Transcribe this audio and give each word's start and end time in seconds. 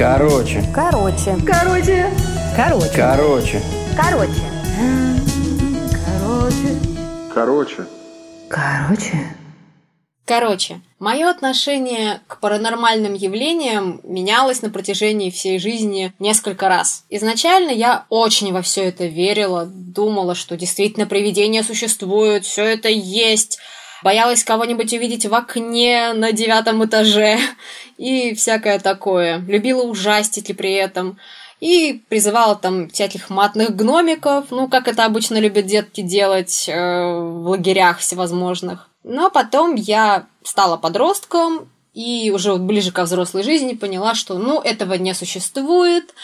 Короче. 0.00 0.64
Короче. 0.74 1.36
Короче. 1.46 2.10
Короче. 2.56 3.02
Короче. 3.04 3.60
Короче. 3.94 4.40
Короче. 7.34 7.86
Короче. 8.48 9.36
Короче, 10.24 10.80
мое 10.98 11.28
отношение 11.28 12.22
к 12.28 12.40
паранормальным 12.40 13.12
явлениям 13.12 14.00
менялось 14.02 14.62
на 14.62 14.70
протяжении 14.70 15.28
всей 15.28 15.58
жизни 15.58 16.14
несколько 16.18 16.70
раз. 16.70 17.04
Изначально 17.10 17.70
я 17.70 18.06
очень 18.08 18.54
во 18.54 18.62
все 18.62 18.84
это 18.84 19.04
верила, 19.04 19.66
думала, 19.66 20.34
что 20.34 20.56
действительно 20.56 21.04
привидения 21.04 21.62
существуют, 21.62 22.46
все 22.46 22.64
это 22.64 22.88
есть, 22.88 23.58
боялась 24.02 24.44
кого-нибудь 24.44 24.92
увидеть 24.92 25.26
в 25.26 25.34
окне 25.34 26.12
на 26.12 26.32
девятом 26.32 26.84
этаже 26.84 27.38
и 27.96 28.34
всякое 28.34 28.78
такое. 28.78 29.38
Любила 29.38 29.82
ужастики 29.82 30.52
при 30.52 30.72
этом. 30.72 31.18
И 31.60 32.02
призывала 32.08 32.56
там 32.56 32.88
всяких 32.88 33.28
матных 33.28 33.76
гномиков, 33.76 34.46
ну, 34.50 34.66
как 34.66 34.88
это 34.88 35.04
обычно 35.04 35.38
любят 35.38 35.66
детки 35.66 36.00
делать 36.00 36.66
э, 36.66 36.72
в 36.74 37.48
лагерях 37.50 37.98
всевозможных. 37.98 38.88
Но 39.04 39.30
потом 39.30 39.74
я 39.74 40.26
стала 40.42 40.78
подростком 40.78 41.68
и 41.92 42.30
уже 42.34 42.52
вот 42.52 42.62
ближе 42.62 42.92
ко 42.92 43.02
взрослой 43.02 43.42
жизни 43.42 43.74
поняла, 43.74 44.14
что, 44.14 44.38
ну, 44.38 44.60
этого 44.60 44.94
не 44.94 45.12
существует, 45.12 46.14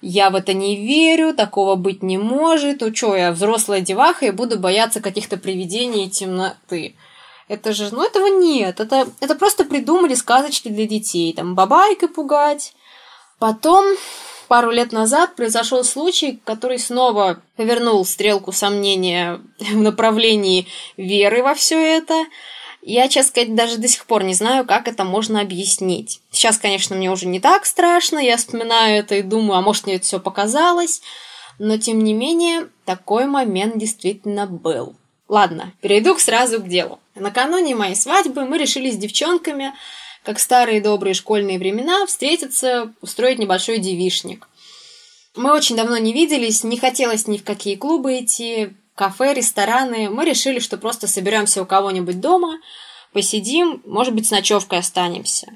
я 0.00 0.30
в 0.30 0.34
это 0.34 0.52
не 0.52 0.76
верю, 0.76 1.32
такого 1.32 1.76
быть 1.76 2.02
не 2.02 2.18
может, 2.18 2.80
ну 2.80 2.94
что, 2.94 3.14
я 3.14 3.30
взрослая 3.30 3.80
деваха 3.80 4.26
и 4.26 4.30
буду 4.32 4.58
бояться 4.58 5.00
каких-то 5.00 5.36
привидений 5.36 6.06
и 6.06 6.10
темноты. 6.10 6.96
Это 7.52 7.74
же, 7.74 7.90
ну, 7.92 8.02
этого 8.02 8.28
нет, 8.28 8.80
это, 8.80 9.06
это 9.20 9.34
просто 9.34 9.66
придумали 9.66 10.14
сказочки 10.14 10.68
для 10.68 10.86
детей, 10.86 11.34
там, 11.34 11.54
бабайкой 11.54 12.08
пугать. 12.08 12.72
Потом 13.38 13.84
пару 14.48 14.70
лет 14.70 14.90
назад 14.90 15.36
произошел 15.36 15.84
случай, 15.84 16.40
который 16.44 16.78
снова 16.78 17.42
повернул 17.56 18.06
стрелку 18.06 18.52
сомнения 18.52 19.38
в 19.58 19.76
направлении 19.76 20.66
веры 20.96 21.42
во 21.42 21.54
все 21.54 21.76
это. 21.76 22.24
Я, 22.80 23.08
честно 23.08 23.28
сказать, 23.28 23.54
даже 23.54 23.76
до 23.76 23.86
сих 23.86 24.06
пор 24.06 24.24
не 24.24 24.32
знаю, 24.32 24.64
как 24.64 24.88
это 24.88 25.04
можно 25.04 25.42
объяснить. 25.42 26.22
Сейчас, 26.30 26.56
конечно, 26.56 26.96
мне 26.96 27.10
уже 27.10 27.26
не 27.26 27.38
так 27.38 27.66
страшно, 27.66 28.18
я 28.18 28.38
вспоминаю 28.38 29.00
это 29.00 29.16
и 29.16 29.22
думаю, 29.22 29.58
а 29.58 29.60
может, 29.60 29.84
мне 29.84 29.96
это 29.96 30.06
все 30.06 30.20
показалось. 30.20 31.02
Но, 31.58 31.76
тем 31.76 32.02
не 32.02 32.14
менее, 32.14 32.70
такой 32.86 33.26
момент 33.26 33.76
действительно 33.76 34.46
был. 34.46 34.96
Ладно, 35.28 35.74
перейду 35.82 36.18
сразу 36.18 36.58
к 36.58 36.66
делу. 36.66 36.98
Накануне 37.14 37.74
моей 37.74 37.94
свадьбы 37.94 38.44
мы 38.44 38.58
решили 38.58 38.90
с 38.90 38.96
девчонками 38.96 39.74
как 40.22 40.38
старые 40.38 40.80
добрые 40.80 41.14
школьные 41.14 41.58
времена, 41.58 42.06
встретиться, 42.06 42.92
устроить 43.00 43.38
небольшой 43.38 43.78
девишник. 43.78 44.48
Мы 45.34 45.52
очень 45.52 45.76
давно 45.76 45.96
не 45.96 46.12
виделись, 46.12 46.62
не 46.62 46.78
хотелось 46.78 47.26
ни 47.26 47.38
в 47.38 47.44
какие 47.44 47.74
клубы 47.74 48.20
идти, 48.20 48.70
кафе, 48.94 49.34
рестораны. 49.34 50.10
Мы 50.10 50.24
решили, 50.24 50.58
что 50.58 50.76
просто 50.76 51.08
соберемся 51.08 51.62
у 51.62 51.66
кого-нибудь 51.66 52.20
дома, 52.20 52.58
посидим, 53.12 53.82
может 53.84 54.14
быть, 54.14 54.26
с 54.26 54.30
ночевкой 54.30 54.78
останемся. 54.78 55.48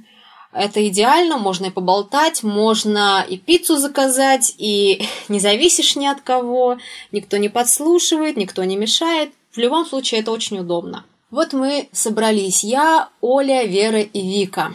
Это 0.53 0.87
идеально, 0.89 1.37
можно 1.37 1.67
и 1.67 1.70
поболтать, 1.70 2.43
можно 2.43 3.25
и 3.29 3.37
пиццу 3.37 3.77
заказать, 3.77 4.55
и 4.57 5.07
не 5.29 5.39
зависишь 5.39 5.97
ни 5.97 6.07
от 6.07 6.23
кого, 6.23 6.79
никто 7.13 7.37
не 7.37 7.51
подслушивает, 7.51 8.37
никто 8.37 8.65
не 8.65 8.77
мешает. 8.77 9.33
В 9.53 9.59
любом 9.59 9.87
случае, 9.87 10.20
это 10.20 10.33
очень 10.33 10.59
удобно. 10.59 11.05
Вот 11.37 11.53
мы 11.53 11.91
собрались. 11.92 12.65
Я, 12.65 13.11
Оля, 13.20 13.65
Вера 13.65 14.01
и 14.01 14.23
Вика. 14.23 14.73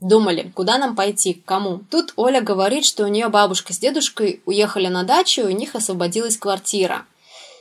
Думали, 0.00 0.50
куда 0.52 0.78
нам 0.78 0.96
пойти, 0.96 1.34
к 1.34 1.44
кому. 1.44 1.82
Тут 1.92 2.12
Оля 2.16 2.40
говорит, 2.40 2.84
что 2.84 3.04
у 3.04 3.06
нее 3.06 3.28
бабушка 3.28 3.72
с 3.72 3.78
дедушкой 3.78 4.42
уехали 4.46 4.88
на 4.88 5.04
дачу, 5.04 5.42
и 5.42 5.44
у 5.44 5.56
них 5.56 5.76
освободилась 5.76 6.38
квартира. 6.38 7.06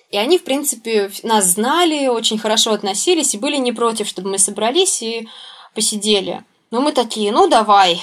И 0.09 0.17
они, 0.17 0.39
в 0.39 0.43
принципе, 0.43 1.11
нас 1.21 1.45
знали, 1.45 2.07
очень 2.07 2.39
хорошо 2.39 2.73
относились 2.73 3.35
и 3.35 3.37
были 3.37 3.57
не 3.57 3.71
против, 3.71 4.07
чтобы 4.07 4.31
мы 4.31 4.39
собрались 4.39 5.03
и 5.03 5.27
посидели. 5.75 6.43
Но 6.71 6.81
мы 6.81 6.93
такие, 6.93 7.31
ну 7.31 7.47
давай. 7.47 8.01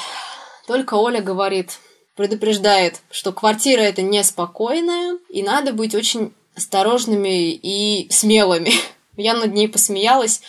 Только 0.69 0.95
Оля 0.95 1.21
говорит, 1.21 1.81
предупреждает, 2.15 3.01
что 3.11 3.33
квартира 3.33 3.81
это 3.81 4.03
неспокойная, 4.03 5.19
и 5.31 5.43
надо 5.43 5.73
быть 5.73 5.97
очень 5.97 6.33
осторожными 6.55 7.51
и 7.51 8.09
смелыми. 8.13 8.71
Я 9.17 9.35
над 9.35 9.53
ней 9.53 9.69
посмеялась. 9.69 10.43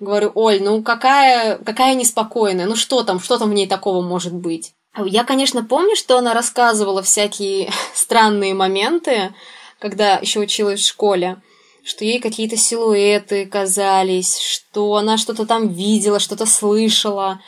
Говорю, 0.00 0.30
Оль, 0.34 0.62
ну 0.62 0.82
какая, 0.82 1.58
какая 1.58 1.94
неспокойная, 1.94 2.66
ну 2.66 2.76
что 2.76 3.02
там, 3.02 3.18
что 3.18 3.36
там 3.38 3.50
в 3.50 3.54
ней 3.54 3.66
такого 3.66 4.00
может 4.00 4.32
быть? 4.32 4.74
Я, 4.96 5.24
конечно, 5.24 5.64
помню, 5.64 5.96
что 5.96 6.18
она 6.18 6.34
рассказывала 6.34 7.02
всякие 7.02 7.70
странные 7.94 8.54
моменты, 8.54 9.34
когда 9.78 10.16
еще 10.16 10.40
училась 10.40 10.80
в 10.80 10.86
школе, 10.86 11.40
что 11.84 12.04
ей 12.04 12.20
какие-то 12.20 12.56
силуэты 12.56 13.46
казались, 13.46 14.38
что 14.38 14.96
она 14.96 15.16
что-то 15.16 15.46
там 15.46 15.68
видела, 15.68 16.18
что-то 16.18 16.46
слышала. 16.46 17.40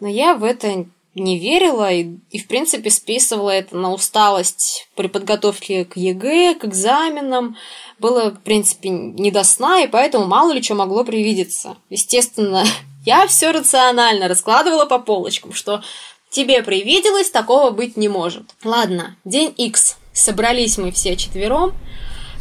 Но 0.00 0.08
я 0.08 0.34
в 0.34 0.44
это 0.44 0.86
не 1.16 1.38
верила 1.38 1.90
и, 1.90 2.18
и, 2.30 2.38
в 2.38 2.46
принципе, 2.46 2.90
списывала 2.90 3.50
это 3.50 3.76
на 3.76 3.92
усталость 3.92 4.88
при 4.94 5.08
подготовке 5.08 5.84
к 5.84 5.96
ЕГЭ, 5.96 6.54
к 6.54 6.64
экзаменам. 6.66 7.56
Было, 7.98 8.30
в 8.30 8.40
принципе, 8.40 8.90
не 8.90 9.30
до 9.30 9.42
сна, 9.42 9.80
и 9.80 9.88
поэтому 9.88 10.26
мало 10.26 10.52
ли 10.52 10.62
что 10.62 10.74
могло 10.74 11.04
привидеться. 11.04 11.76
Естественно, 11.88 12.64
я 13.06 13.26
все 13.26 13.50
рационально 13.50 14.28
раскладывала 14.28 14.84
по 14.84 14.98
полочкам, 14.98 15.54
что 15.54 15.82
тебе 16.30 16.62
привиделось, 16.62 17.30
такого 17.30 17.70
быть 17.70 17.96
не 17.96 18.08
может. 18.08 18.44
Ладно, 18.62 19.16
день 19.24 19.54
X. 19.56 19.96
Собрались 20.12 20.78
мы 20.78 20.92
все 20.92 21.16
четвером, 21.16 21.74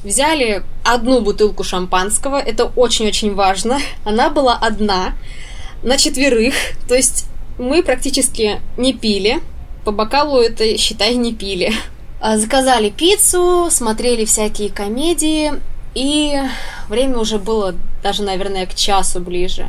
взяли 0.03 0.63
одну 0.83 1.21
бутылку 1.21 1.63
шампанского, 1.63 2.37
это 2.37 2.65
очень-очень 2.65 3.33
важно. 3.33 3.79
Она 4.05 4.29
была 4.29 4.55
одна, 4.55 5.13
на 5.83 5.97
четверых, 5.97 6.55
то 6.87 6.95
есть 6.95 7.25
мы 7.57 7.83
практически 7.83 8.61
не 8.77 8.93
пили. 8.93 9.41
По 9.83 9.91
бокалу 9.91 10.39
это, 10.39 10.77
считай, 10.77 11.15
не 11.15 11.33
пили. 11.33 11.73
А, 12.19 12.37
заказали 12.37 12.89
пиццу, 12.89 13.67
смотрели 13.69 14.25
всякие 14.25 14.69
комедии, 14.69 15.53
и 15.93 16.41
время 16.89 17.19
уже 17.19 17.39
было 17.39 17.75
даже, 18.01 18.23
наверное, 18.23 18.65
к 18.65 18.75
часу 18.75 19.19
ближе. 19.19 19.67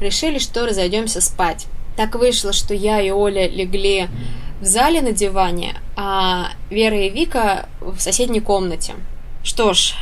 Решили, 0.00 0.38
что 0.38 0.66
разойдемся 0.66 1.20
спать. 1.20 1.66
Так 1.96 2.14
вышло, 2.14 2.52
что 2.52 2.74
я 2.74 3.00
и 3.00 3.10
Оля 3.10 3.48
легли 3.48 4.08
в 4.60 4.64
зале 4.64 5.02
на 5.02 5.12
диване, 5.12 5.76
а 5.96 6.50
Вера 6.70 6.98
и 6.98 7.10
Вика 7.10 7.68
в 7.80 8.00
соседней 8.00 8.40
комнате. 8.40 8.94
Что 9.42 9.74
ж, 9.74 9.94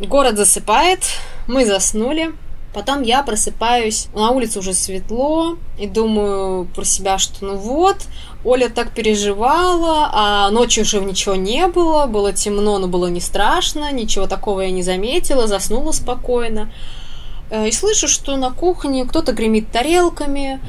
город 0.00 0.36
засыпает, 0.36 1.04
мы 1.46 1.64
заснули. 1.64 2.32
Потом 2.74 3.02
я 3.02 3.22
просыпаюсь, 3.22 4.08
на 4.14 4.30
улице 4.30 4.58
уже 4.58 4.74
светло, 4.74 5.56
и 5.78 5.86
думаю 5.86 6.66
про 6.74 6.84
себя, 6.84 7.18
что 7.18 7.44
ну 7.44 7.56
вот, 7.56 7.98
Оля 8.44 8.68
так 8.68 8.90
переживала, 8.90 10.10
а 10.12 10.50
ночью 10.50 10.82
уже 10.82 11.00
ничего 11.00 11.36
не 11.36 11.68
было, 11.68 12.06
было 12.06 12.32
темно, 12.32 12.78
но 12.78 12.88
было 12.88 13.06
не 13.06 13.20
страшно, 13.20 13.92
ничего 13.92 14.26
такого 14.26 14.62
я 14.62 14.70
не 14.72 14.82
заметила, 14.82 15.46
заснула 15.46 15.92
спокойно. 15.92 16.72
Э, 17.50 17.68
и 17.68 17.72
слышу, 17.72 18.08
что 18.08 18.36
на 18.36 18.50
кухне 18.50 19.04
кто-то 19.04 19.32
гремит 19.32 19.70
тарелками. 19.70 20.60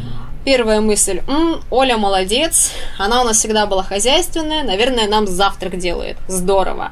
Первая 0.46 0.82
мысль, 0.82 1.24
М, 1.28 1.60
Оля 1.72 1.98
молодец, 1.98 2.72
она 3.00 3.22
у 3.22 3.26
нас 3.26 3.38
всегда 3.38 3.66
была 3.66 3.82
хозяйственная, 3.82 4.64
наверное, 4.64 5.08
нам 5.08 5.26
завтрак 5.26 5.80
делает. 5.80 6.18
Здорово. 6.28 6.92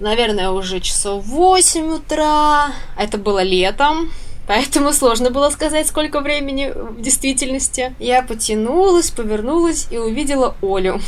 Наверное, 0.00 0.50
уже 0.50 0.80
часов 0.80 1.24
8 1.24 1.94
утра, 1.94 2.72
это 2.98 3.16
было 3.16 3.42
летом, 3.42 4.10
Поэтому 4.50 4.92
сложно 4.92 5.30
было 5.30 5.48
сказать, 5.50 5.86
сколько 5.86 6.18
времени 6.18 6.72
в 6.74 7.00
действительности. 7.00 7.94
Я 8.00 8.20
потянулась, 8.20 9.12
повернулась 9.12 9.86
и 9.92 9.96
увидела 9.96 10.56
Олю, 10.60 11.00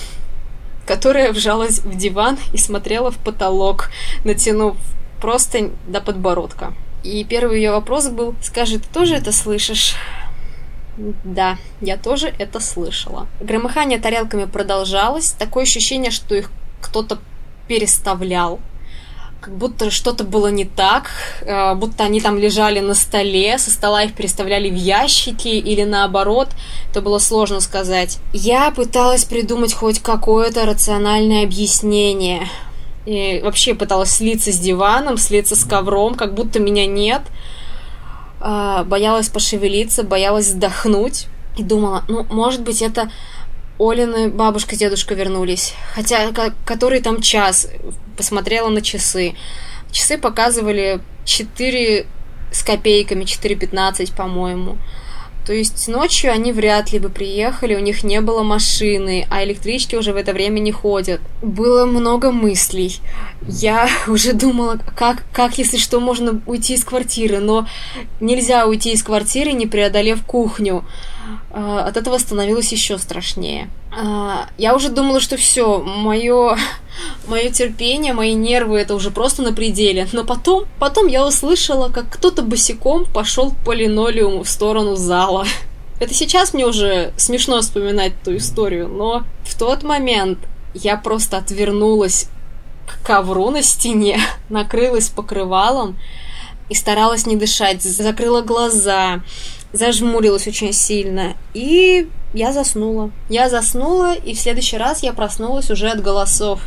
которая 0.87 1.33
вжалась 1.33 1.81
в 1.81 1.97
диван 1.97 2.39
и 2.53 2.57
смотрела 2.57 3.11
в 3.11 3.19
потолок, 3.19 3.91
натянув 4.25 4.77
просто 5.21 5.71
до 5.89 6.01
подбородка. 6.01 6.73
И 7.03 7.25
первый 7.25 7.57
ее 7.57 7.73
вопрос 7.73 8.11
был, 8.11 8.37
скажи, 8.43 8.79
ты 8.79 8.89
тоже 8.95 9.17
это 9.17 9.33
слышишь? 9.33 9.97
Да, 10.97 11.59
я 11.81 11.97
тоже 11.97 12.33
это 12.39 12.61
слышала. 12.61 13.27
Громыхание 13.41 13.99
тарелками 13.99 14.45
продолжалось. 14.45 15.33
Такое 15.33 15.65
ощущение, 15.65 16.13
что 16.13 16.37
их 16.37 16.49
кто-то 16.81 17.19
переставлял 17.67 18.61
как 19.43 19.55
будто 19.55 19.91
что-то 19.91 20.23
было 20.23 20.47
не 20.53 20.65
так, 20.65 21.11
э, 21.41 21.75
будто 21.75 22.05
они 22.05 22.21
там 22.21 22.39
лежали 22.39 22.79
на 22.79 22.95
столе, 22.95 23.59
со 23.59 23.73
стола 23.73 24.05
их 24.05 24.15
переставляли 24.15 24.71
в 24.71 24.77
ящики 24.77 25.49
или 25.49 25.83
наоборот, 25.83 26.49
это 26.91 27.03
было 27.03 27.19
сложно 27.19 27.61
сказать. 27.61 28.19
Я 28.33 28.71
пыталась 28.71 29.25
придумать 29.25 29.75
хоть 29.75 29.99
какое-то 29.99 30.65
рациональное 30.65 31.43
объяснение. 31.43 32.49
И 33.05 33.41
вообще 33.43 33.75
пыталась 33.75 34.13
слиться 34.13 34.53
с 34.53 34.59
диваном, 34.61 35.19
слиться 35.19 35.57
с 35.57 35.65
ковром, 35.65 36.15
как 36.15 36.35
будто 36.35 36.61
меня 36.61 36.87
нет. 36.87 37.23
А, 38.41 38.85
боялась 38.85 39.29
пошевелиться, 39.29 40.05
боялась 40.05 40.47
вздохнуть. 40.47 41.27
И 41.57 41.65
думала, 41.65 42.05
ну, 42.07 42.25
может 42.31 42.63
быть, 42.63 42.81
это 42.81 43.11
Олины 43.79 44.29
бабушка 44.29 44.75
с 44.75 44.79
дедушкой 44.79 45.17
вернулись. 45.17 45.75
Хотя, 45.95 46.33
который 46.65 47.01
там 47.01 47.21
час? 47.21 47.69
Посмотрела 48.17 48.69
на 48.69 48.83
часы. 48.83 49.35
Часы 49.91 50.19
показывали 50.19 51.01
4 51.25 52.07
с 52.51 52.63
копейками, 52.63 53.25
4.15, 53.25 54.15
по-моему. 54.15 54.79
То 55.45 55.53
есть 55.53 55.89
ночью 55.89 56.31
они 56.31 56.53
вряд 56.53 56.93
ли 56.93 56.99
бы 56.99 57.09
приехали, 57.09 57.75
у 57.75 57.81
них 57.81 58.05
не 58.05 58.21
было 58.21 58.43
машины, 58.43 59.27
а 59.29 59.43
электрички 59.43 59.97
уже 59.97 60.13
в 60.13 60.17
это 60.17 60.33
время 60.33 60.61
не 60.61 60.71
ходят. 60.71 61.21
Было 61.43 61.85
много 61.85 62.31
мыслей. 62.31 63.01
Я 63.47 63.89
уже 64.07 64.33
думала, 64.33 64.79
как, 64.97 65.25
как 65.33 65.59
если 65.59 65.79
что, 65.79 65.99
можно 66.01 66.41
уйти 66.47 66.75
из 66.75 66.85
квартиры, 66.85 67.41
но 67.41 67.67
нельзя 68.21 68.67
уйти 68.67 68.93
из 68.93 69.03
квартиры, 69.03 69.53
не 69.53 69.67
преодолев 69.67 70.25
кухню. 70.25 70.85
А, 71.51 71.87
от 71.87 71.97
этого 71.97 72.19
становилось 72.19 72.71
еще 72.73 72.99
страшнее. 72.99 73.69
А, 73.91 74.47
я 74.59 74.75
уже 74.75 74.89
думала, 74.91 75.21
что 75.21 75.37
все, 75.37 75.81
мое, 75.83 76.57
мое 77.27 77.51
терпение, 77.51 78.13
мои 78.13 78.35
нервы 78.35 78.79
это 78.79 78.95
уже 78.95 79.11
просто 79.11 79.43
на 79.43 79.53
пределе. 79.53 80.09
Но 80.13 80.25
потом, 80.25 80.65
потом 80.79 81.07
я 81.07 81.27
услышала, 81.27 81.89
как 81.89 82.09
кто-то 82.11 82.43
босиком 82.43 83.07
пошел 83.07 83.53
по 83.65 83.73
линолеуму 83.73 84.45
в 84.45 84.49
сторону 84.49 84.97
зала. 84.97 85.47
Это 86.01 86.15
сейчас 86.15 86.53
мне 86.53 86.67
уже 86.67 87.13
смешно 87.17 87.61
вспоминать 87.61 88.13
ту 88.25 88.37
историю, 88.37 88.89
но 88.89 89.25
в 89.45 89.57
тот 89.57 89.85
момент 89.85 90.39
я 90.75 90.97
просто 90.97 91.39
отвернулась 91.39 92.29
к 92.87 93.07
ковру 93.07 93.51
на 93.51 93.63
стене, 93.63 94.19
накрылась 94.49 95.09
покрывалом 95.09 95.97
и 96.69 96.75
старалась 96.75 97.27
не 97.27 97.37
дышать, 97.37 97.83
закрыла 97.83 98.43
глаза, 98.43 99.23
зажмурилась 99.73 100.49
очень 100.49 100.73
сильно, 100.73 101.35
и 101.55 102.09
я 102.35 102.53
заснула. 102.53 103.11
Я 103.29 103.49
заснула, 103.49 104.15
и 104.15 104.35
в 104.35 104.41
следующий 104.41 104.79
раз 104.79 105.03
я 105.03 105.13
проснулась 105.13 105.71
уже 105.71 105.91
от 105.91 106.03
голосов 106.03 106.61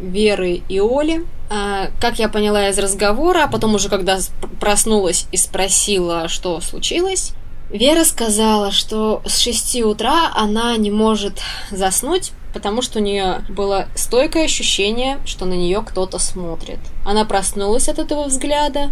Веры 0.00 0.62
и 0.68 0.80
Оли. 0.80 1.26
Э, 1.50 1.88
как 2.00 2.18
я 2.18 2.28
поняла 2.28 2.68
из 2.68 2.78
разговора, 2.78 3.44
а 3.44 3.48
потом 3.48 3.74
уже 3.74 3.88
когда 3.88 4.18
проснулась 4.60 5.26
и 5.32 5.36
спросила, 5.36 6.28
что 6.28 6.60
случилось, 6.60 7.34
Вера 7.70 8.02
сказала, 8.02 8.72
что 8.72 9.22
с 9.24 9.38
6 9.38 9.82
утра 9.82 10.32
она 10.34 10.76
не 10.76 10.90
может 10.90 11.40
заснуть, 11.70 12.32
потому 12.52 12.82
что 12.82 12.98
у 12.98 13.02
нее 13.02 13.44
было 13.48 13.86
стойкое 13.94 14.46
ощущение, 14.46 15.18
что 15.24 15.44
на 15.44 15.54
нее 15.54 15.80
кто-то 15.86 16.18
смотрит. 16.18 16.80
Она 17.04 17.24
проснулась 17.24 17.88
от 17.88 18.00
этого 18.00 18.24
взгляда, 18.24 18.90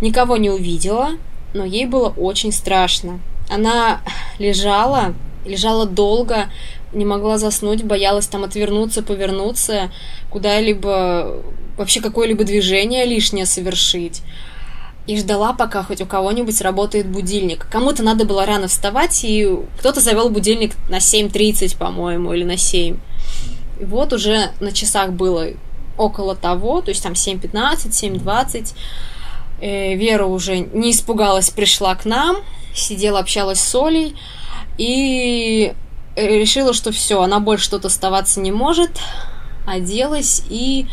никого 0.00 0.36
не 0.36 0.48
увидела, 0.48 1.10
но 1.54 1.64
ей 1.64 1.86
было 1.86 2.10
очень 2.10 2.52
страшно. 2.52 3.18
Она 3.48 4.00
лежала, 4.38 5.14
лежала 5.50 5.86
долго, 5.86 6.48
не 6.92 7.04
могла 7.04 7.38
заснуть, 7.38 7.84
боялась 7.84 8.26
там 8.26 8.44
отвернуться, 8.44 9.02
повернуться, 9.02 9.90
куда-либо, 10.30 11.42
вообще 11.76 12.00
какое-либо 12.00 12.44
движение 12.44 13.04
лишнее 13.04 13.46
совершить. 13.46 14.22
И 15.06 15.16
ждала, 15.18 15.52
пока 15.52 15.82
хоть 15.82 16.00
у 16.00 16.06
кого-нибудь 16.06 16.56
сработает 16.56 17.06
будильник. 17.08 17.66
Кому-то 17.70 18.02
надо 18.02 18.24
было 18.24 18.46
рано 18.46 18.68
вставать, 18.68 19.24
и 19.24 19.48
кто-то 19.78 20.00
завел 20.00 20.30
будильник 20.30 20.72
на 20.88 20.98
7.30, 20.98 21.76
по-моему, 21.78 22.32
или 22.32 22.44
на 22.44 22.56
7. 22.56 22.96
И 23.80 23.84
вот 23.84 24.12
уже 24.12 24.50
на 24.60 24.72
часах 24.72 25.10
было 25.12 25.48
около 25.96 26.36
того, 26.36 26.80
то 26.80 26.90
есть 26.90 27.02
там 27.02 27.12
7.15, 27.12 27.90
7.20. 27.90 28.74
Э, 29.60 29.94
Вера 29.94 30.26
уже 30.26 30.58
не 30.58 30.92
испугалась, 30.92 31.50
пришла 31.50 31.94
к 31.94 32.04
нам, 32.04 32.38
сидела, 32.74 33.18
общалась 33.18 33.60
с 33.60 33.74
Олей 33.74 34.14
и 34.80 35.74
решила, 36.16 36.72
что 36.72 36.90
все, 36.90 37.20
она 37.20 37.38
больше 37.38 37.70
тут 37.70 37.84
оставаться 37.84 38.40
не 38.40 38.50
может, 38.50 38.90
оделась 39.66 40.42
и 40.48 40.86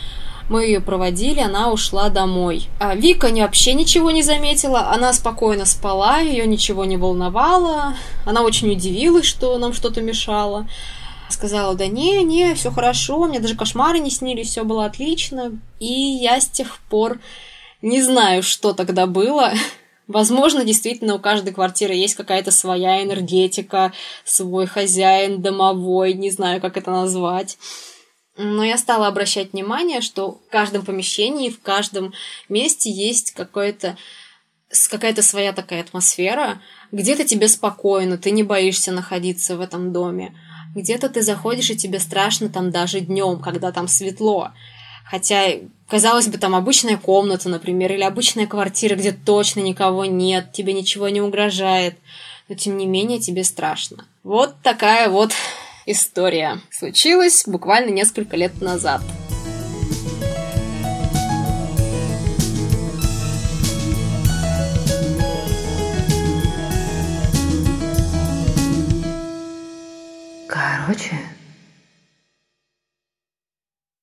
мы 0.49 0.65
ее 0.65 0.81
проводили, 0.81 1.39
она 1.39 1.71
ушла 1.71 2.09
домой. 2.09 2.67
А 2.79 2.95
Вика 2.95 3.29
вообще 3.29 3.73
ничего 3.73 4.11
не 4.11 4.23
заметила, 4.23 4.91
она 4.91 5.13
спокойно 5.13 5.65
спала, 5.65 6.19
ее 6.19 6.45
ничего 6.45 6.83
не 6.83 6.97
волновало, 6.97 7.95
она 8.25 8.41
очень 8.41 8.71
удивилась, 8.71 9.25
что 9.25 9.57
нам 9.57 9.71
что-то 9.71 10.01
мешало. 10.01 10.67
Сказала, 11.29 11.73
да 11.75 11.87
не, 11.87 12.23
не, 12.23 12.55
все 12.55 12.69
хорошо, 12.69 13.25
мне 13.25 13.39
даже 13.39 13.55
кошмары 13.55 13.99
не 13.99 14.09
снились, 14.09 14.49
все 14.49 14.65
было 14.65 14.85
отлично. 14.85 15.53
И 15.79 15.93
я 15.93 16.41
с 16.41 16.47
тех 16.47 16.79
пор 16.89 17.19
не 17.81 18.01
знаю, 18.01 18.43
что 18.43 18.73
тогда 18.73 19.07
было. 19.07 19.53
Возможно, 20.07 20.63
действительно, 20.63 21.15
у 21.15 21.19
каждой 21.19 21.53
квартиры 21.53 21.93
есть 21.93 22.15
какая-то 22.15 22.51
своя 22.51 23.03
энергетика, 23.03 23.91
свой 24.23 24.65
хозяин 24.65 25.41
домовой, 25.41 26.13
не 26.13 26.31
знаю, 26.31 26.61
как 26.61 26.77
это 26.77 26.91
назвать. 26.91 27.57
Но 28.37 28.63
я 28.63 28.77
стала 28.77 29.07
обращать 29.07 29.51
внимание, 29.51 29.99
что 29.99 30.39
в 30.47 30.51
каждом 30.51 30.85
помещении, 30.85 31.49
в 31.49 31.61
каждом 31.61 32.13
месте 32.47 32.89
есть 32.89 33.31
какое-то 33.31 33.97
какая-то 34.89 35.21
своя 35.21 35.53
такая 35.53 35.81
атмосфера. 35.81 36.61
Где-то 36.91 37.23
тебе 37.23 37.47
спокойно, 37.47 38.17
ты 38.17 38.31
не 38.31 38.43
боишься 38.43 38.91
находиться 38.91 39.55
в 39.57 39.61
этом 39.61 39.93
доме. 39.93 40.35
Где-то 40.75 41.09
ты 41.09 41.21
заходишь, 41.21 41.69
и 41.69 41.77
тебе 41.77 41.99
страшно 41.99 42.49
там 42.49 42.69
даже 42.69 42.99
днем, 42.99 43.39
когда 43.39 43.71
там 43.71 43.87
светло. 43.87 44.51
Хотя, 45.09 45.53
казалось 45.87 46.27
бы, 46.27 46.37
там 46.37 46.53
обычная 46.53 46.97
комната, 46.97 47.47
например, 47.47 47.93
или 47.93 48.03
обычная 48.03 48.45
квартира, 48.45 48.95
где 48.95 49.13
точно 49.13 49.61
никого 49.61 50.03
нет, 50.05 50.51
тебе 50.51 50.73
ничего 50.73 51.07
не 51.07 51.21
угрожает, 51.21 51.95
но 52.49 52.55
тем 52.55 52.77
не 52.77 52.85
менее 52.85 53.19
тебе 53.19 53.43
страшно. 53.45 54.05
Вот 54.23 54.55
такая 54.61 55.09
вот 55.09 55.31
история. 55.85 56.59
Случилась 56.69 57.45
буквально 57.47 57.91
несколько 57.91 58.35
лет 58.35 58.61
назад. 58.61 59.01
Короче, 70.47 71.17